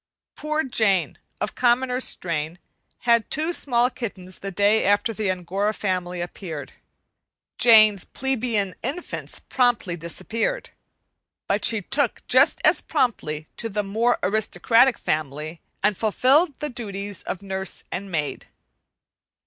Poor 0.35 0.63
Jane, 0.63 1.19
of 1.39 1.53
commoner 1.53 1.99
strain, 1.99 2.57
had 3.01 3.29
two 3.29 3.53
small 3.53 3.91
kittens 3.91 4.39
the 4.39 4.49
day 4.49 4.83
after 4.83 5.13
the 5.13 5.29
Angora 5.29 5.75
family 5.75 6.21
appeared. 6.21 6.73
Jane's 7.59 8.03
plebeian 8.03 8.73
infants 8.81 9.39
promptly 9.39 9.95
disappeared, 9.95 10.71
but 11.47 11.63
she 11.63 11.83
took 11.83 12.23
just 12.27 12.59
as 12.65 12.81
promptly 12.81 13.47
to 13.57 13.69
the 13.69 13.83
more 13.83 14.17
aristocratic 14.23 14.97
family 14.97 15.61
and 15.83 15.95
fulfilled 15.95 16.57
the 16.61 16.69
duties 16.69 17.21
of 17.21 17.43
nurse 17.43 17.83
and 17.91 18.11
maid. 18.11 18.47